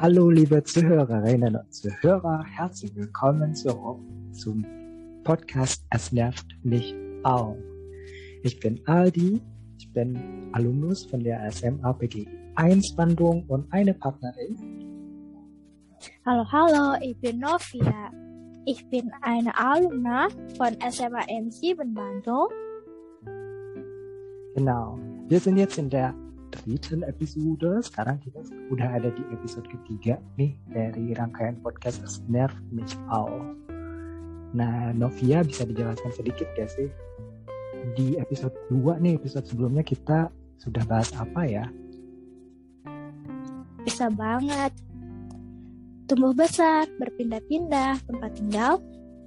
[0.00, 4.00] Hallo, liebe Zuhörerinnen und Zuhörer, herzlich willkommen zurück
[4.32, 4.64] zum
[5.24, 7.56] Podcast Es nervt mich auch.
[8.42, 9.40] Ich bin Aldi,
[9.78, 14.56] ich bin Alumnus von der SMA PGI 1 Bandung und eine Partnerin.
[16.24, 18.10] Hallo, hallo, ich bin Novia.
[18.66, 22.48] Ich bin eine Alumna von SMA N7 Bandung.
[24.54, 24.98] Genau.
[25.28, 26.14] Wir sind jetzt in der
[26.50, 27.82] dritten Episode.
[27.82, 33.54] Sekarang kita udah ada di episode ketiga nih dari rangkaian podcast nervt mich auch.
[34.56, 36.88] Nah, Novia bisa dijelaskan sedikit gak sih?
[37.98, 41.66] Di episode 2 nih, episode sebelumnya kita sudah bahas apa ya?
[43.84, 44.72] Bisa banget.
[46.06, 48.78] Tumbuh besar, berpindah-pindah tempat tinggal,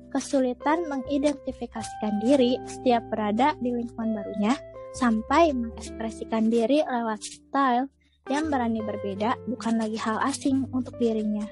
[0.09, 4.55] kesulitan mengidentifikasikan diri setiap berada di lingkungan barunya,
[4.93, 7.87] sampai mengekspresikan diri lewat style
[8.29, 11.45] yang berani berbeda bukan lagi hal asing untuk dirinya.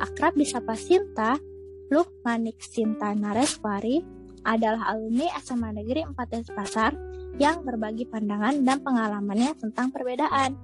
[0.00, 1.36] Akrab disapa Sinta,
[2.24, 4.00] Manik Sinta Nareswari
[4.42, 6.96] adalah alumni SMA Negeri 4 Pasar
[7.36, 10.56] yang berbagi pandangan dan pengalamannya tentang perbedaan.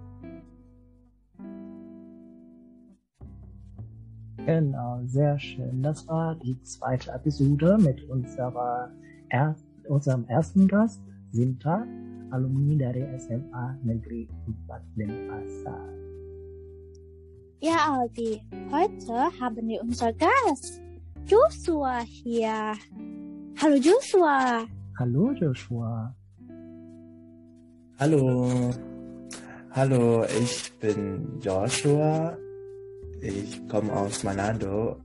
[4.48, 5.84] Genau, sehr schön.
[5.84, 8.88] Das war die zweite Episode mit unserer
[9.28, 9.52] er
[9.88, 11.84] unserem ersten Gast, Sinta,
[12.30, 14.28] Alumni dari SMA Negeri
[14.66, 15.88] 4 Denpasar.
[17.60, 20.80] Ja, Aldi, heute haben wir unser Gast,
[21.26, 22.74] Joshua hier.
[23.60, 24.66] Hallo Joshua.
[24.98, 26.14] Hallo Joshua.
[27.98, 28.70] Hallo.
[29.72, 32.36] Hallo, ich bin Joshua.
[33.20, 34.96] Ich komme aus Manado.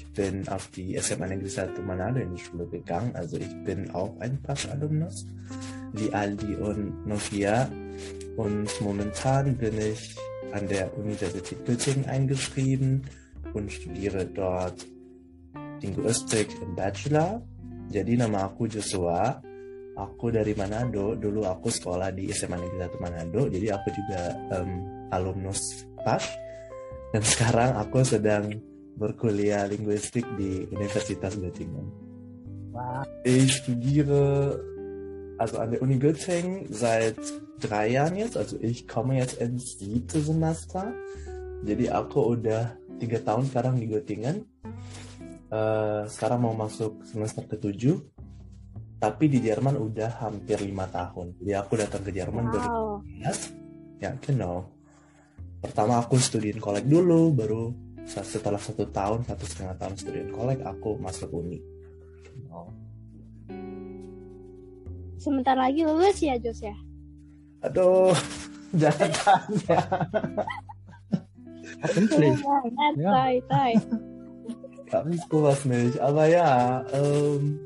[0.00, 3.12] Ich bin auf die SMA Negeri 1 Manado in die Schule gegangen.
[3.12, 5.28] Also ich bin auch ein Pass-Alumnus,
[5.92, 7.68] wie Aldi und Novia.
[8.36, 10.16] Und momentan bin ich
[10.56, 13.04] an der Universität Göttingen eingeschrieben
[13.52, 14.88] und studiere dort
[15.84, 17.44] linguistik im Bachelor.
[17.92, 19.36] Jadi nama aku Joshua.
[20.00, 21.12] Aku dari Manado.
[21.12, 23.52] Dulu aku sekolah di SMA Negeri 1 Manado.
[23.52, 24.70] Jadi aku juga um,
[25.12, 26.24] alumnus PAS.
[27.12, 31.86] Dan sekarang aku sedang berkuliah linguistik di Universitas Göttingen.
[32.70, 33.04] Wow.
[33.26, 34.56] Ich studiere
[35.38, 37.18] also an der Uni Göttingen seit
[37.58, 38.36] drei Jahren jetzt.
[38.36, 40.94] Also ich komme jetzt ins siebte Semester.
[41.66, 44.46] Jadi aku udah tiga tahun sekarang di Göttingen.
[45.50, 47.98] Uh, sekarang mau masuk semester ke-7
[49.00, 53.00] tapi di Jerman udah hampir lima tahun jadi aku datang ke Jerman wow.
[53.02, 54.68] 2015 ya genau
[55.64, 57.72] pertama aku studiin kolek dulu baru
[58.10, 61.62] setelah satu tahun satu setengah tahun studiin kolek aku masuk uni
[62.26, 62.74] genau.
[65.22, 66.74] sebentar lagi lulus ya Jos ya
[67.62, 68.10] aduh
[68.80, 69.78] jangan tanya.
[73.10, 73.72] Tai, tai.
[75.30, 76.00] Sowas nicht.
[76.00, 77.60] Aber ja, ähm,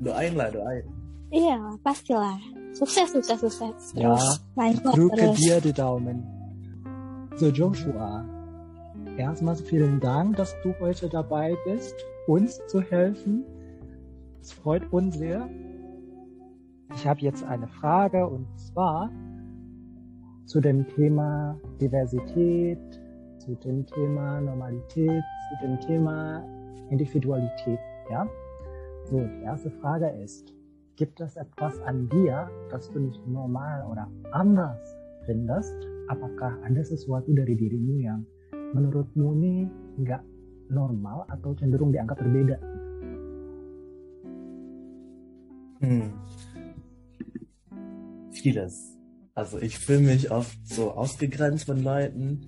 [0.00, 0.84] doain lah, doain.
[1.30, 2.38] Iya, pastilah.
[2.74, 3.94] Sukses, sukses, sukses.
[3.94, 5.38] Ja, Terus lanjut drücke terus.
[5.38, 6.24] dir die Daumen.
[7.38, 8.24] So, Joshua,
[9.20, 11.94] erstmals vielen Dank, dass du heute dabei bist,
[12.26, 13.44] uns zu helfen.
[14.40, 15.48] Es freut uns sehr.
[16.94, 19.10] Ich habe jetzt eine Frage und zwar
[20.46, 22.78] zu dem Thema Diversität,
[23.38, 26.44] zu dem Thema Normalität, zu dem Thema
[26.90, 27.78] Individualität.
[28.10, 28.26] Ja?
[29.04, 30.52] So, die erste Frage ist,
[30.96, 35.74] gibt es etwas an dir, das du nicht normal oder anders findest?
[36.08, 38.26] Apakah ada sesuatu dari dirimu yang
[38.74, 39.54] menurutmu ini
[40.00, 40.22] nggak
[40.70, 42.56] normal atau cenderung dianggap berbeda?
[45.80, 46.12] Hm.
[48.30, 48.96] Vieles.
[49.34, 52.46] Also ich fühle mich oft so ausgegrenzt von Leuten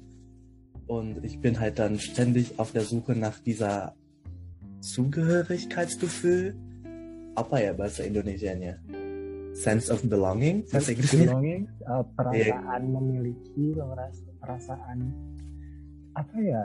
[0.87, 3.95] und ich bin halt dann ständig auf der Suche nach dieser
[4.81, 6.55] Zugehörigkeitsgefühl.
[7.35, 8.77] Apa ya bahasa Indonesianya?
[9.57, 10.65] Sense of belonging?
[10.69, 11.33] Bahasa Inggrisnya?
[11.33, 14.99] Belonging, uh, perasaan memiliki, merasa- perasaan
[16.13, 16.65] apa ya,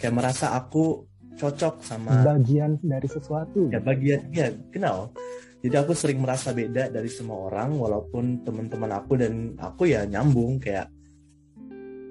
[0.00, 1.04] Kayak merasa aku
[1.36, 3.68] cocok sama bagian dari sesuatu.
[3.68, 5.12] ya bagiannya, genau.
[5.60, 10.56] Jadi aku sering merasa beda dari semua orang walaupun teman-teman aku dan aku ya nyambung
[10.56, 10.88] kayak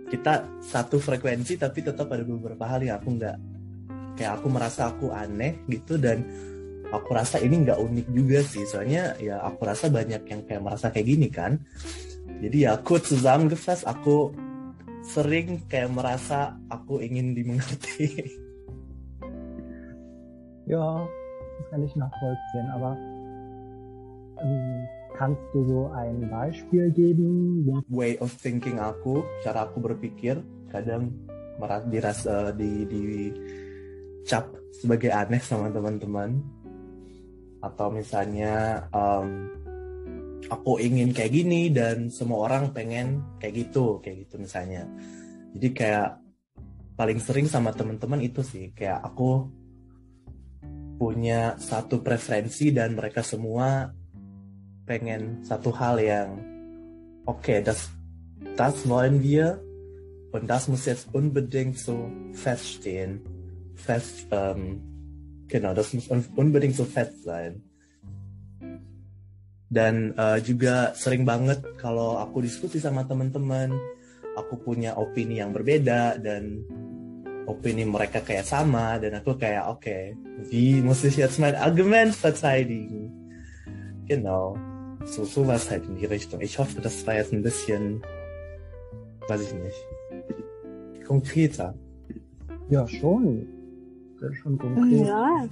[0.10, 3.38] kita satu frekuensi tapi tetap ada beberapa hal yang aku nggak
[4.18, 6.26] kayak aku merasa aku aneh gitu dan
[6.90, 10.90] aku rasa ini nggak unik juga sih soalnya ya aku rasa banyak yang kayak merasa
[10.90, 11.62] kayak gini kan
[12.42, 14.34] jadi ya aku zusammengefasst aku
[15.10, 18.14] sering kayak merasa aku ingin dimengerti
[20.70, 22.94] Ja, das kann ich nachvollziehen, aber
[24.38, 24.86] ähm,
[25.20, 27.68] Kannst du so ein Beispiel geben?
[27.92, 30.40] Way of thinking aku, cara aku berpikir,
[30.72, 31.12] kadang
[31.92, 33.28] dirasa di di
[34.24, 36.40] cap sebagai aneh sama teman-teman
[37.60, 39.52] atau misalnya um,
[40.48, 44.88] aku ingin kayak gini dan semua orang pengen kayak gitu kayak gitu misalnya
[45.58, 46.10] jadi kayak
[46.96, 49.52] paling sering sama teman-teman itu sih kayak aku
[50.96, 53.92] punya satu preferensi dan mereka semua
[54.88, 56.30] pengen satu hal yang
[57.28, 57.92] oke okay, das
[58.56, 59.60] das wollen wir
[60.32, 63.24] und das muss jetzt unbedingt so feststehen
[63.80, 64.82] fest, ähm,
[65.48, 67.64] genau, das muss unbedingt so fest sein.
[69.70, 73.70] Dan uh, juga sering banget kalau aku diskusi sama teman-teman,
[74.34, 76.66] aku punya opini yang berbeda dan
[77.46, 80.14] opini mereka kayak sama dan aku kayak oke, okay,
[80.50, 83.14] wie muss ich jetzt mein Argument verteidigen?
[84.10, 84.58] Genau,
[85.06, 86.42] so sowas halt in die Richtung.
[86.42, 88.02] Ich hoffe, das war jetzt ein bisschen,
[89.30, 89.82] weiß ich nicht,
[91.06, 91.74] konkreter.
[92.70, 93.46] Ja, schon.
[94.42, 95.08] Schon konkret.
[95.08, 95.48] Ja.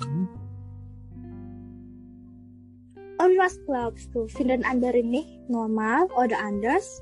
[3.17, 4.29] Und was glaubst du?
[4.29, 7.01] Finden anderen nicht normal oder anders?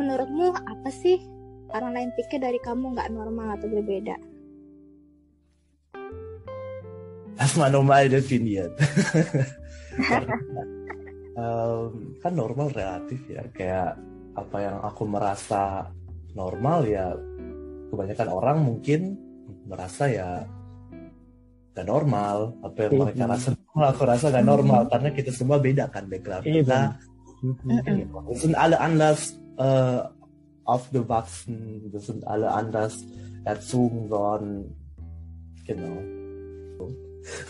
[0.00, 1.20] Menurutmu apa sih
[1.76, 4.16] orang lain pikir dari kamu nggak normal atau berbeda?
[7.36, 8.72] Erstmal normal definiert.
[11.36, 14.00] um, kan normal relatif ya, kayak
[14.36, 15.92] apa yang aku merasa
[16.32, 17.12] normal ya
[17.92, 19.00] kebanyakan orang mungkin
[19.68, 20.44] merasa ya
[21.76, 24.92] gak normal apa yang mereka rasa normal aku rasa gak normal mm -hmm.
[24.96, 26.58] karena kita semua beda kan background mm -hmm.
[26.64, 26.78] kita
[27.44, 28.32] mm -hmm.
[28.40, 30.00] sind alle anders äh,
[30.64, 33.04] aufgewachsen wir sind alle anders
[33.44, 34.72] erzogen worden
[35.68, 36.00] genau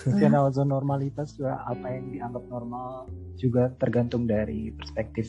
[0.08, 5.28] Genau, so normalitas juga apa yang dianggap normal juga tergantung dari perspektif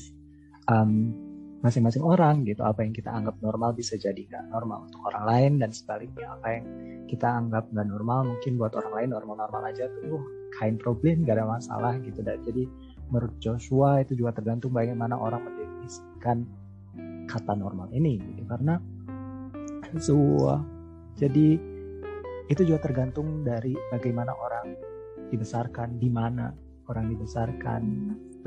[0.71, 1.11] um,
[1.59, 5.51] masing-masing orang gitu apa yang kita anggap normal bisa jadi nggak normal untuk orang lain
[5.59, 6.65] dan sebaliknya apa yang
[7.11, 10.21] kita anggap nggak normal mungkin buat orang lain normal-normal aja tuh
[10.55, 12.63] kain problem gak ada masalah gitu dan jadi
[13.11, 16.47] menurut Joshua itu juga tergantung bagaimana orang mendefinisikan
[17.27, 18.79] kata normal ini gitu karena
[19.99, 20.15] so
[21.19, 21.59] jadi
[22.47, 24.75] itu juga tergantung dari bagaimana orang
[25.27, 26.51] dibesarkan di mana
[26.87, 27.81] orang dibesarkan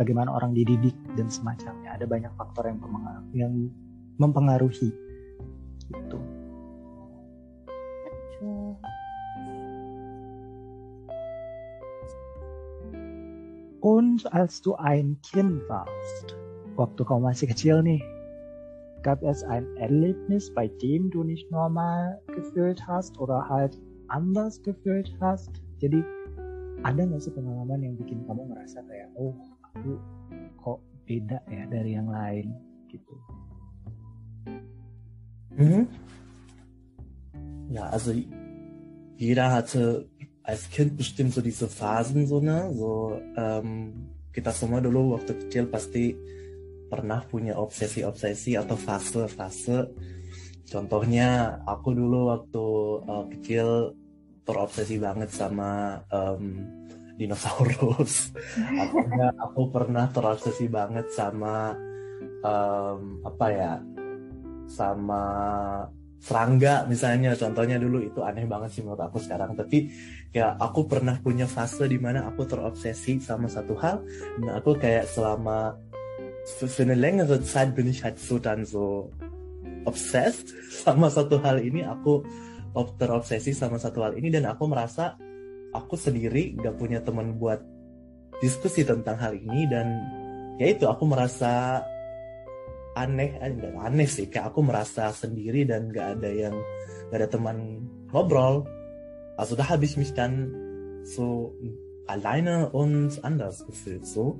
[0.00, 1.92] bagaimana orang dididik dan semacamnya.
[1.96, 3.52] Ada banyak faktor yang mempengaruhi, yang
[4.16, 4.88] mempengaruhi
[5.92, 6.18] gitu.
[13.80, 16.36] Und als du ein Kind warst,
[16.76, 18.04] waktu kau masih kecil nih,
[19.00, 23.80] gab es ein Erlebnis, bei dem du nicht normal gefühlt hast oder halt
[24.12, 25.48] anders gefühlt hast?
[25.80, 26.04] Jadi
[26.84, 29.32] ada nggak sih pengalaman yang bikin kamu ngerasa kayak, oh
[29.72, 29.96] aku
[30.60, 30.78] kok
[31.08, 32.52] beda ya dari yang lain
[32.92, 33.16] gitu.
[35.56, 35.88] Mhm.
[37.72, 38.12] Ja, also
[39.16, 40.09] jeder hatte
[40.50, 43.94] als Kind bestimmt so diese Phasen so ne, so um,
[44.34, 46.14] kita semua dulu waktu kecil pasti
[46.90, 49.94] pernah punya obsesi-obsesi atau fase-fase.
[50.66, 52.66] Contohnya aku dulu waktu
[53.06, 53.94] uh, kecil
[54.42, 56.58] terobsesi banget sama um,
[57.14, 58.32] dinosaurus
[59.04, 61.76] enggak aku pernah terobsesi banget sama
[62.40, 63.74] um, apa ya
[64.64, 65.22] sama
[66.20, 67.32] serangga misalnya.
[67.34, 69.56] Contohnya dulu itu aneh banget sih menurut aku sekarang.
[69.56, 69.88] Tapi
[70.30, 74.04] ya aku pernah punya fase di mana aku terobsesi sama satu hal.
[74.38, 75.74] Dan aku kayak selama
[76.60, 79.08] für, eine längere Zeit bin ich halt so dann so
[79.88, 82.20] obsessed sama satu hal ini aku
[83.00, 84.28] terobsesi sama satu hal ini.
[84.28, 85.16] Dan aku merasa
[85.72, 87.64] aku sendiri gak punya teman buat
[88.44, 89.64] diskusi tentang hal ini.
[89.66, 89.88] Dan
[90.60, 91.80] ya itu aku merasa
[92.94, 94.26] aneh enggak eh, aneh sih.
[94.26, 96.56] Kayak aku merasa sendiri dan gak ada yang
[97.10, 98.66] gak ada teman ngobrol.
[99.38, 100.52] Also da habe ich mich dann
[101.04, 101.54] so
[102.06, 104.38] alleine und anders gefühlt so.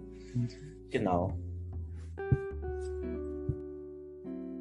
[0.90, 1.32] Genau.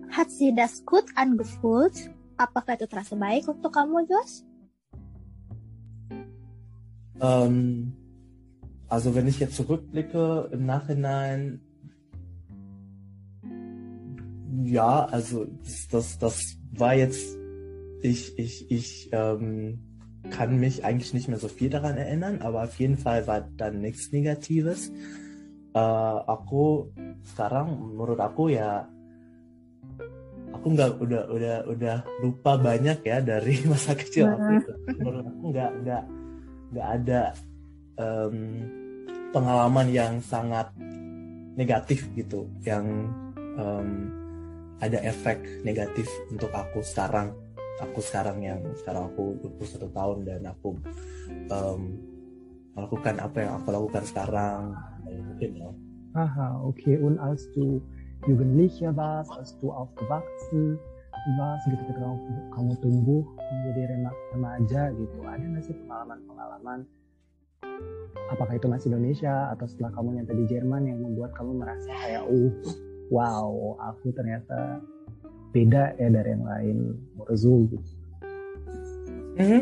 [0.09, 2.09] Hat sie das gut angefühlt?
[2.37, 4.47] Apakah itu terasa baik untuk kamu Jos?
[7.19, 7.93] Ähm,
[8.87, 11.61] also wenn ich jetzt zurückblicke im Nachhinein,
[14.63, 17.37] ja, also das, das, das war jetzt,
[18.01, 19.79] ich, ich, ich ähm,
[20.29, 23.81] kann mich eigentlich nicht mehr so viel daran erinnern, aber auf jeden Fall war dann
[23.81, 24.91] nichts Negatives.
[25.69, 26.89] Uh, aku
[27.21, 28.89] sekarang menurut aku ya
[30.49, 34.73] aku nggak udah udah udah lupa banyak ya dari masa kecil aku itu.
[34.97, 36.03] menurut aku nggak nggak
[36.73, 37.21] nggak ada
[38.01, 38.37] um,
[39.29, 40.73] pengalaman yang sangat
[41.53, 43.13] negatif gitu yang
[43.61, 44.09] um,
[44.79, 47.35] ada efek negatif untuk aku sekarang.
[47.79, 50.75] Aku sekarang yang sekarang aku 21 tahun dan aku
[51.47, 51.81] um,
[52.75, 54.75] melakukan apa yang aku lakukan sekarang.
[55.07, 55.71] Mungkin ya.
[56.19, 56.99] Aha, okay.
[56.99, 57.79] Und als du
[58.27, 60.75] Jugendlicher warst, als du aufgewachsen
[61.39, 62.17] warst, gitu ketika kamu,
[62.51, 63.81] kamu tumbuh menjadi
[64.35, 66.79] remaja gitu, ada nggak sih pengalaman-pengalaman?
[68.27, 72.27] Apakah itu masih Indonesia atau setelah kamu nyampe di Jerman yang membuat kamu merasa kayak
[72.27, 72.53] uh
[73.09, 74.81] wow aku ternyata
[75.49, 76.77] beda ya dari yang lain
[77.17, 77.89] Morzu gitu.
[79.39, 79.61] Mm -hmm.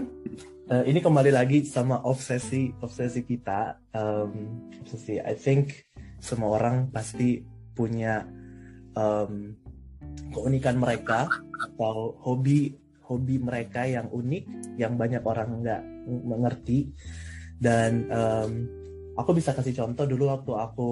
[0.73, 5.87] uh, ini kembali lagi sama obsesi obsesi kita um, obsesi I think
[6.19, 7.39] semua orang pasti
[7.77, 8.25] punya
[8.97, 9.53] um,
[10.33, 11.29] keunikan mereka
[11.61, 12.73] atau hobi
[13.05, 14.43] hobi mereka yang unik
[14.75, 16.91] yang banyak orang nggak mengerti
[17.61, 18.51] dan um,
[19.15, 20.89] aku bisa kasih contoh dulu waktu aku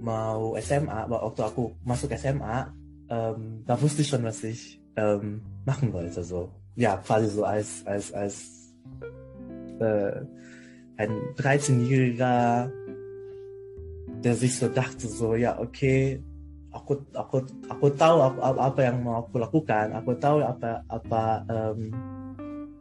[0.00, 2.72] mau SMA waktu aku masuk SMA
[3.08, 7.86] ähm, da wusste ich schon was ich ähm, machen wollte so ja quasi so als
[7.86, 8.36] als als
[9.80, 10.24] äh,
[10.96, 12.70] ein 13-jähriger
[14.24, 16.20] der sich so dachte so ja okay
[16.72, 21.92] aku aku aku tahu apa, apa yang mau aku lakukan aku tahu apa apa um,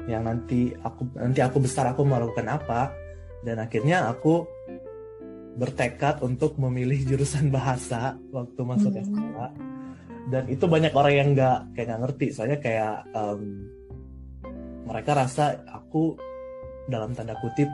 [0.06, 2.94] yang nanti aku nanti aku besar aku mau lakukan apa.
[3.46, 4.46] Dan akhirnya aku
[5.56, 9.04] bertekad untuk memilih jurusan bahasa waktu masuk hmm.
[9.08, 9.48] SMA
[10.26, 13.42] dan itu banyak orang yang nggak kayak nggak ngerti soalnya kayak um,
[14.86, 16.18] mereka rasa aku
[16.90, 17.70] dalam tanda kutip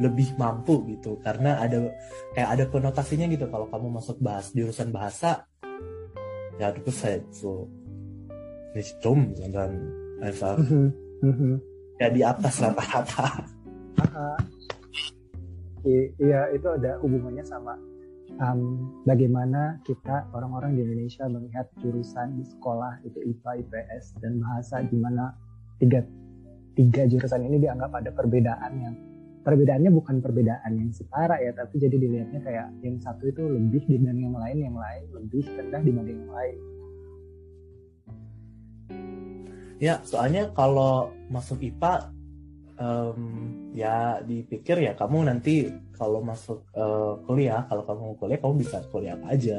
[0.00, 1.86] lebih mampu gitu karena ada
[2.34, 5.46] kayak ada konotasinya gitu kalau kamu masuk bahas jurusan bahasa
[6.58, 7.66] ya bist halt so
[8.74, 9.70] nicht dumm sondern
[10.18, 10.90] einfach mhm.
[11.22, 11.52] Mhm.
[11.98, 13.26] ya di atas rata-rata.
[15.84, 17.76] Iya itu ada hubungannya sama
[18.40, 18.60] um,
[19.04, 25.36] bagaimana kita orang-orang di Indonesia melihat jurusan di sekolah itu IPA, IPS dan bahasa gimana
[25.78, 26.02] tiga
[26.74, 28.94] tiga jurusan ini dianggap ada perbedaan yang
[29.44, 34.32] perbedaannya bukan perbedaan yang setara ya tapi jadi dilihatnya kayak yang satu itu lebih dibanding
[34.32, 36.56] yang lain yang lain lebih rendah dibanding yang lain.
[39.82, 42.13] Ya, soalnya kalau masuk IPA
[42.78, 43.20] um,
[43.74, 49.14] ya dipikir ya kamu nanti kalau masuk uh, kuliah, kalau kamu kuliah kamu bisa kuliah
[49.14, 49.58] apa aja.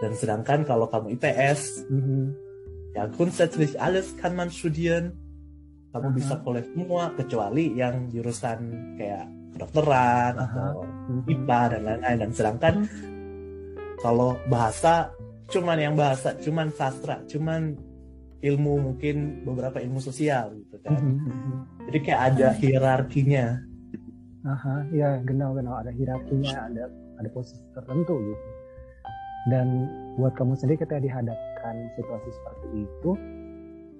[0.00, 2.24] Dan sedangkan kalau kamu IPS, mm-hmm.
[2.96, 5.12] ya grundsätzlich alles kann man studieren.
[5.92, 6.16] Kamu uh-huh.
[6.16, 8.58] bisa kuliah semua kecuali yang jurusan
[8.96, 10.46] kayak kedokteran uh-huh.
[10.46, 11.32] atau mm-hmm.
[11.36, 12.18] IPA dan lain-lain.
[12.24, 14.00] Dan sedangkan mm-hmm.
[14.00, 15.12] kalau bahasa
[15.52, 17.76] cuman yang bahasa, cuman sastra, cuman
[18.40, 20.96] ilmu mungkin beberapa ilmu sosial gitu kan.
[20.96, 21.58] Mm -hmm.
[21.88, 23.46] Jadi kayak ada hierarkinya.
[24.40, 26.88] Aha, ya genau-genau ada hierarkinya, ada
[27.20, 28.46] ada posisi tertentu gitu.
[29.52, 33.10] Dan buat kamu sendiri ketika dihadapkan situasi seperti itu,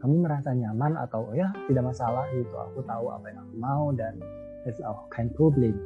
[0.01, 3.85] kamu merasa nyaman atau oh ya tidak masalah gitu, aku tahu apa yang aku mau
[3.93, 4.17] dan
[4.65, 5.77] it's auch kein Problem.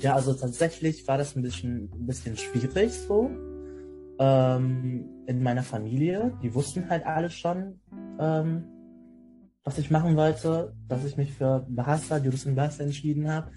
[0.00, 3.30] Ja, also tatsächlich war das ein bisschen, ein bisschen schwierig so.
[4.18, 7.80] Ähm, in meiner Familie, die wussten halt alle schon,
[8.18, 8.64] ähm,
[9.64, 13.50] was ich machen wollte, dass ich mich für bahasa, jurusan bahasa entschieden habe.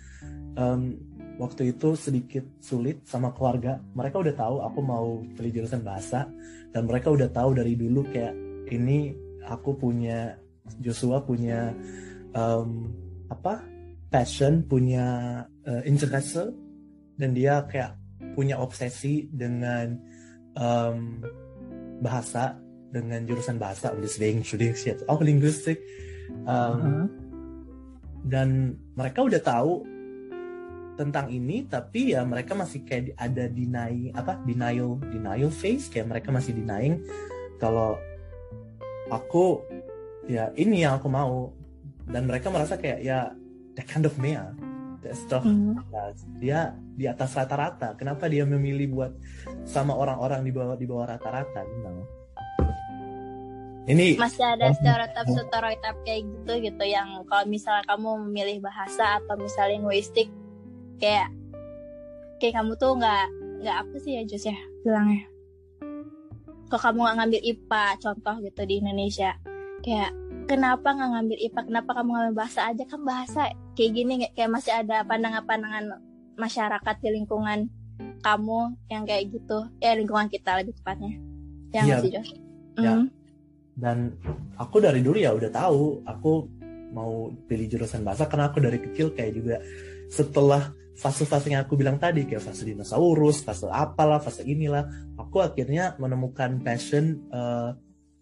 [0.56, 0.98] Um,
[1.38, 3.78] waktu itu sedikit sulit sama keluarga.
[3.94, 6.26] Mereka udah tahu aku mau pilih jurusan bahasa
[6.74, 8.34] dan mereka udah tahu dari dulu kayak
[8.74, 9.14] ini
[9.46, 10.36] aku punya
[10.82, 11.72] Joshua punya
[12.34, 12.92] um,
[13.30, 13.64] apa
[14.10, 16.52] passion, punya uh, interest
[17.16, 17.96] dan dia kayak
[18.34, 19.96] punya obsesi dengan
[20.58, 21.22] um,
[22.02, 22.58] bahasa
[22.90, 25.80] dengan jurusan bahasa ich jetzt auch Linguistik.
[26.44, 27.06] Um, uh -huh.
[28.28, 29.88] dan mereka udah tahu
[31.00, 36.34] tentang ini tapi ya mereka masih kayak ada denying apa denial denial face kayak mereka
[36.34, 37.00] masih denying
[37.62, 37.96] kalau
[39.08, 39.64] aku
[40.28, 41.54] ya ini yang aku mau.
[42.08, 43.36] Dan mereka merasa kayak ya
[43.76, 44.32] that kind of me
[45.14, 45.80] Stoff mm.
[46.42, 47.94] dia di atas rata-rata.
[47.96, 49.12] Kenapa dia memilih buat
[49.64, 51.90] sama orang-orang di bawah di bawah rata-rata gitu?
[53.88, 59.80] Ini masih ada stereotip-stereotip kayak gitu gitu yang kalau misalnya kamu memilih bahasa atau misalnya
[59.80, 60.28] linguistik
[61.00, 61.32] kayak
[62.44, 63.26] kayak kamu tuh nggak
[63.64, 65.24] nggak apa sih ya Jus ya bilangnya
[66.68, 69.32] kalau kamu nggak ngambil IPA contoh gitu di Indonesia
[69.82, 70.12] kayak
[70.52, 73.42] kenapa nggak ngambil IPA kenapa kamu ngambil bahasa aja kan bahasa
[73.78, 76.02] kayak gini kayak masih ada pandangan-pandangan
[76.34, 77.70] masyarakat di lingkungan
[78.26, 81.14] kamu yang kayak gitu ya lingkungan kita lebih tepatnya
[81.74, 81.98] yang iya.
[82.02, 82.32] sih Josh
[82.82, 82.94] ya.
[82.98, 83.08] Mm.
[83.78, 83.98] dan
[84.58, 86.50] aku dari dulu ya udah tahu aku
[86.90, 89.56] mau pilih jurusan bahasa karena aku dari kecil kayak juga
[90.10, 95.94] setelah fase-fase yang aku bilang tadi kayak fase dinosaurus, fase apalah, fase inilah, aku akhirnya
[96.02, 97.78] menemukan passion uh,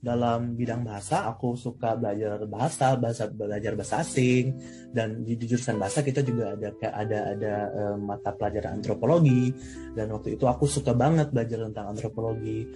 [0.06, 1.26] dalam bidang bahasa.
[1.34, 4.54] Aku suka belajar bahasa, bahasa belajar bahasa asing
[4.94, 9.50] dan di, jurusan bahasa kita juga ada ada ada uh, mata pelajaran antropologi
[9.98, 12.70] dan waktu itu aku suka banget belajar tentang antropologi.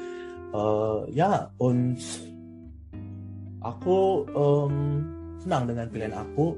[0.50, 2.02] Uh, ya, und
[3.62, 5.06] aku um,
[5.38, 6.58] senang dengan pilihan aku.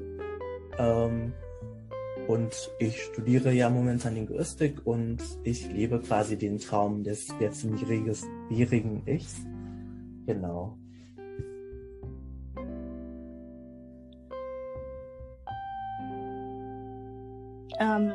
[0.80, 1.36] Um,
[2.28, 7.66] Und ich studiere ja momentan Linguistik und ich lebe quasi den Traum des jetzt
[8.48, 9.02] jährigen
[10.22, 10.26] Ichs.
[10.26, 10.78] Genau.
[17.82, 18.14] Um,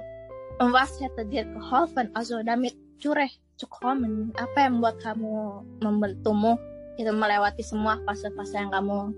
[0.72, 0.96] was
[1.28, 4.32] dir geholfen, also damit cureh zu kommen?
[4.40, 6.56] Apa yang membuat kamu membantumu
[6.96, 9.12] itu melewati semua fase-fase yang kamu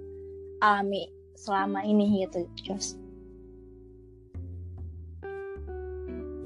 [0.59, 3.08] alami selama ini gitu, Jos?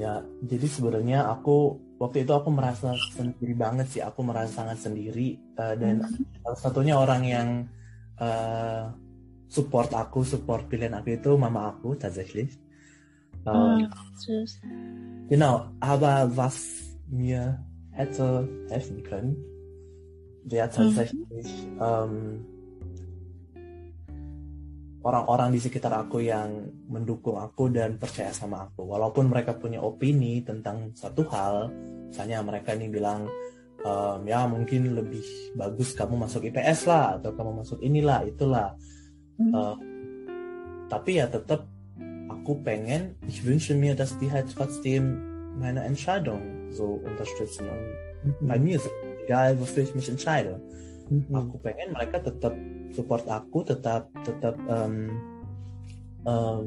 [0.03, 4.01] Ya, jadi sebenarnya aku waktu itu aku merasa sendiri banget sih.
[4.03, 6.43] Aku merasa sangat sendiri uh, dan hmm.
[6.43, 7.47] salah satunya orang yang
[8.19, 8.91] uh,
[9.47, 12.51] support aku, support pilihan aku itu mama aku tatsächlich.
[13.47, 13.91] Um,
[14.27, 19.35] hmm, genau, aber was mir hätte helfen können,
[20.43, 21.79] wäre tatsächlich hmm.
[21.79, 22.13] um,
[25.03, 28.87] orang-orang di sekitar aku yang mendukung aku dan percaya sama aku.
[28.87, 31.67] Walaupun mereka punya opini tentang satu hal,
[32.07, 33.27] misalnya mereka ini bilang,
[33.83, 35.23] ehm, ya mungkin lebih
[35.59, 38.79] bagus kamu masuk IPS lah, atau kamu masuk inilah, itulah.
[39.35, 39.49] Hmm.
[39.49, 39.75] Uh,
[40.87, 41.65] tapi ya tetap
[42.29, 45.19] aku pengen, ich wünsche mir, dass die halt trotzdem
[45.57, 47.65] meine Entscheidung so unterstützen.
[47.65, 48.47] Und mhm.
[48.47, 48.89] bei mir ist
[49.25, 50.61] egal, wofür ich mich entscheide.
[51.09, 51.33] Mhm.
[51.33, 52.53] Aku pengen mereka tetap
[52.93, 55.09] support aku tetap tetap um,
[56.23, 56.65] um,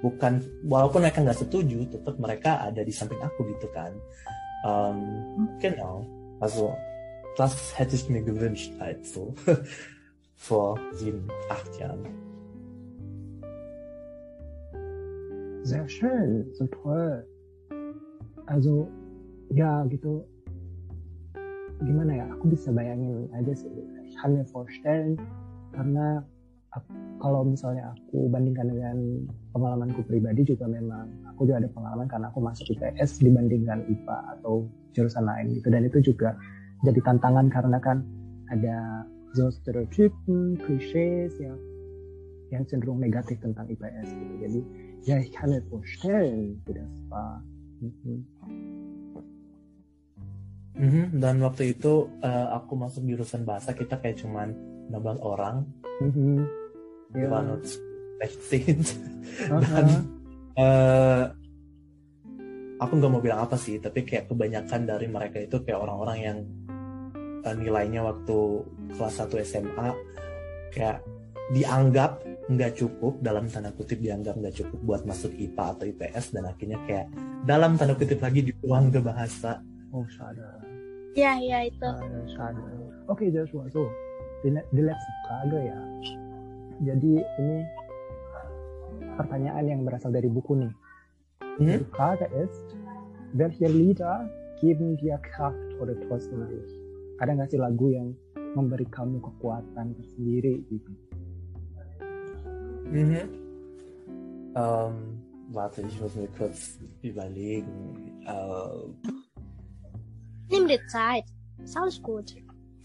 [0.00, 3.92] bukan walaupun mereka nggak setuju tetap mereka ada di samping aku gitu kan.
[4.64, 6.06] Um, genau
[6.40, 6.72] also
[7.36, 9.34] das hätte ich mir gewünscht halt so
[10.34, 12.02] vor sieben acht Jahren
[15.62, 17.26] sehr schön so toll
[18.46, 18.88] also
[19.50, 20.24] ja gitu.
[21.76, 23.68] Gimana ya aku bisa bayangin aja sih
[24.24, 25.20] mir vorstellen
[25.76, 26.24] karena
[27.20, 28.96] kalau misalnya aku bandingkan dengan
[29.56, 34.68] pengalamanku pribadi juga memang aku juga ada pengalaman karena aku masuk IPS dibandingkan IPA atau
[34.92, 36.36] jurusan lain gitu dan itu juga
[36.84, 38.04] jadi tantangan karena kan
[38.52, 41.56] ada so stereotypen, klischees yang
[42.54, 44.34] yang cenderung negatif tentang IPS gitu.
[44.40, 44.60] Jadi
[45.04, 46.62] ya ich kann mir vorstellen,
[47.82, 48.24] wie.
[50.76, 51.04] Mm-hmm.
[51.16, 54.52] Dan waktu itu uh, aku masuk jurusan bahasa kita kayak cuman
[54.92, 55.64] 16 orang.
[56.04, 56.36] Mm-hmm.
[57.16, 57.32] Yeah.
[57.32, 57.60] War uh-huh.
[59.64, 59.86] Dan
[60.60, 61.22] uh,
[62.76, 66.38] aku nggak mau bilang apa sih, tapi kayak kebanyakan dari mereka itu kayak orang-orang yang
[67.44, 68.36] uh, nilainya waktu
[68.96, 69.88] kelas 1 SMA
[70.76, 71.00] kayak
[71.56, 76.44] dianggap nggak cukup dalam tanda kutip dianggap nggak cukup buat masuk IPA atau IPS dan
[76.46, 77.06] akhirnya kayak
[77.46, 79.62] dalam tanda kutip lagi dibuang ke bahasa.
[79.94, 80.65] Oh, sadar.
[81.16, 81.80] Iya, iya itu.
[81.80, 82.28] Uh,
[83.08, 83.88] Oke, okay, Joshua, so
[84.44, 85.78] di, di ya.
[86.84, 87.58] Jadi ini
[89.16, 90.72] pertanyaan yang berasal dari buku nih.
[91.56, 91.80] Hmm?
[91.80, 92.76] Die Frage ist,
[93.32, 94.28] welche Lieder
[94.60, 96.72] geben dir Kraft oder trösten dich?
[97.16, 98.12] Ada nggak sih lagu yang
[98.52, 100.92] memberi kamu kekuatan tersendiri gitu?
[102.92, 103.24] Mhm.
[104.52, 105.20] Um,
[105.52, 108.20] warte, ich muss mir kurz überlegen.
[108.28, 108.92] Uh,
[110.50, 111.24] Nimm dir Zeit.
[111.62, 112.34] Ist alles gut.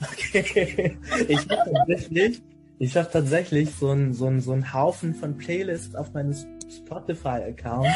[0.01, 0.97] Okay.
[1.27, 2.41] Ich habe tatsächlich,
[2.79, 7.87] ich habe tatsächlich so einen so so ein Haufen von Playlists auf meinem Spotify-Account.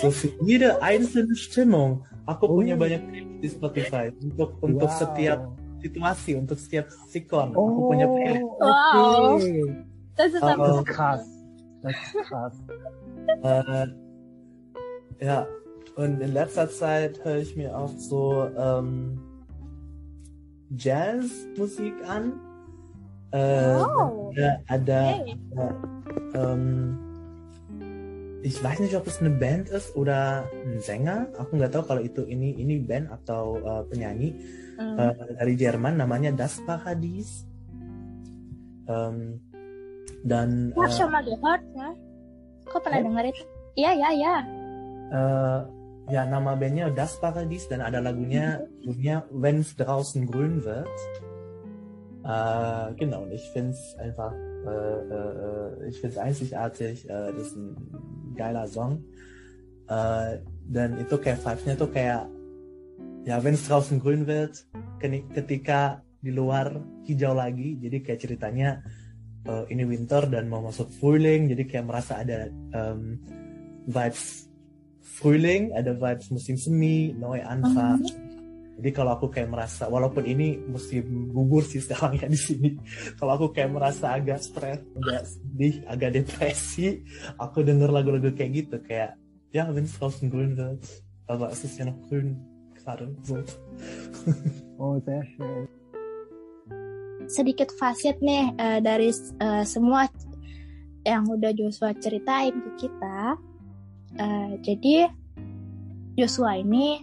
[0.00, 2.04] So für jede einzelne Stimmung.
[2.24, 2.54] Aku oh.
[2.56, 4.98] punya banyak playlist di Spotify untuk untuk wow.
[5.02, 5.40] setiap
[5.82, 7.52] situasi, untuk setiap sikon.
[7.58, 7.68] Oh.
[7.68, 8.46] Aku punya playlist.
[8.62, 9.42] Wow.
[10.16, 11.26] Das ist uh, krass.
[11.82, 12.54] Das ist krass.
[13.42, 13.86] Uh,
[15.18, 15.46] ja,
[15.96, 19.20] und in letzter Zeit höre ich mir auch so ähm,
[20.76, 22.40] Jazzmusik an.
[23.32, 24.32] Äh, oh.
[24.68, 25.36] Ada, hey.
[25.56, 26.98] äh, ähm,
[28.42, 31.28] ich weiß nicht, ob es eine Band ist oder ein Sänger.
[31.38, 34.34] Aku nggak tahu kalau itu ini ini band atau uh, penyanyi
[34.76, 34.96] mm.
[34.98, 37.46] uh, dari Jerman namanya Das Paradies.
[38.90, 39.38] Um,
[40.26, 41.62] dan Aku uh, schon mal gehört.
[42.66, 43.06] Kau pernah oh?
[43.06, 43.42] dengar itu?
[43.78, 44.34] Iya, iya, iya.
[45.12, 45.60] Uh,
[46.12, 50.92] ja, nama bandnya Das Paradies dan ada lagunya, lagunya Wenn's draußen grün wird.
[52.22, 54.36] Äh, genau, und ich finde es einfach,
[54.68, 57.08] äh, äh, ich finde es einzigartig.
[57.08, 57.72] Äh, das ist ein
[58.36, 59.00] geiler Song.
[59.90, 60.38] Uh,
[60.70, 62.24] dan itu kayak vibes-nya tuh kayak
[63.26, 64.56] ya wenn es draußen grün wird
[65.34, 68.80] ketika di luar hijau lagi jadi kayak ceritanya
[69.50, 73.18] uh, ini winter dan mau masuk Frühling jadi kayak merasa ada um,
[73.90, 74.51] vibes
[75.02, 78.18] Frühling ada vibes musim semi Neuanfang uh -huh.
[78.78, 82.70] jadi kalau aku kayak merasa walaupun ini musim gugur sih sekarang ya di sini
[83.18, 87.02] kalau aku kayak merasa agak stres agak sedih agak depresi
[87.36, 89.18] aku denger lagu-lagu kayak gitu kayak
[89.52, 90.80] ja, wenn es draußen grün wird,
[91.26, 92.40] aber es ist ja noch grün
[92.74, 93.36] gerade so.
[94.78, 95.68] oh, sehr schön.
[97.28, 100.10] Sedikit fasit nih uh, dari uh, semua
[101.06, 103.38] yang udah Joshua ceritain ke kita.
[104.20, 105.08] Uh, jadi
[106.18, 107.00] Joshua ini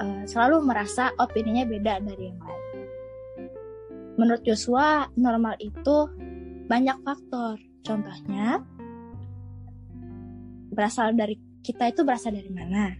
[0.00, 2.64] uh, selalu merasa opininya beda dari yang lain.
[4.18, 6.08] Menurut Joshua, normal itu
[6.66, 7.60] banyak faktor.
[7.84, 8.60] Contohnya,
[10.72, 11.34] berasal dari
[11.66, 12.94] kita itu berasal dari mana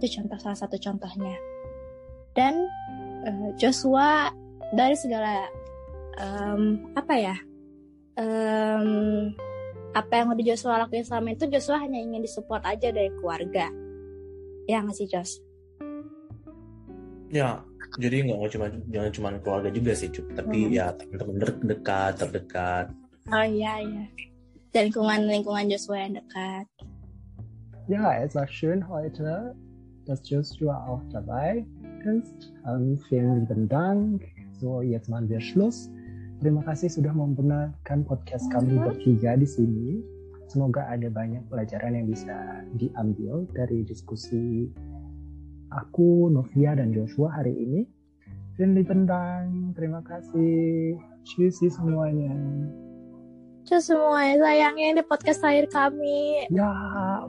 [0.00, 1.36] itu contoh salah satu contohnya
[2.32, 2.64] dan
[3.28, 4.32] uh, Joshua
[4.72, 5.44] dari segala
[6.16, 7.36] um, apa ya
[8.16, 9.34] um,
[9.90, 13.70] apa yang udah Joshua lakuin selama itu Joshua hanya ingin disupport aja dari keluarga
[14.70, 15.42] ya nggak sih Jos?
[17.30, 17.62] Ya,
[17.98, 20.74] jadi nggak cuma jangan cuma keluarga juga sih, tapi hmm.
[20.74, 21.34] ya teman-teman
[21.66, 22.86] dekat, terdekat.
[23.30, 24.04] Oh iya iya.
[24.70, 26.66] Dan lingkungan lingkungan Joshua yang dekat.
[27.90, 29.54] Ja, es war schön heute,
[30.06, 31.66] dass Joshua auch dabei
[32.06, 32.54] ist.
[32.66, 34.22] Ähm, vielen lieben Dank.
[34.62, 35.90] So, jetzt machen wir Schluss.
[36.40, 40.00] Terima kasih sudah membenarkan podcast kami bertiga di sini.
[40.48, 44.72] Semoga ada banyak pelajaran yang bisa diambil dari diskusi
[45.68, 47.80] aku, Novia, dan Joshua hari ini.
[48.56, 49.76] Vielen lieben Dank.
[49.76, 50.96] Terima kasih.
[51.28, 52.32] Tschüssi semuanya.
[53.68, 56.48] Cus semua sayangnya di podcast akhir kami.
[56.48, 56.72] Ya,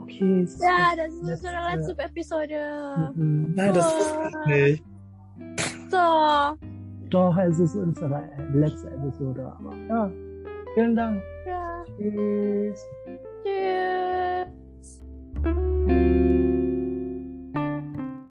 [0.00, 0.08] oke.
[0.08, 0.48] Okay.
[0.56, 2.64] Ya, dan sudah lanjut episode.
[3.20, 4.12] Nein, das ist
[4.48, 4.80] nicht.
[5.92, 6.71] So.
[7.12, 8.22] doch, es ist unsere
[8.52, 9.52] letzte Episode.
[9.58, 10.10] Aber ja,
[10.74, 11.22] vielen Dank.
[11.46, 11.84] Ja.
[11.96, 12.86] Tschüss.
[13.42, 14.61] Tschüss.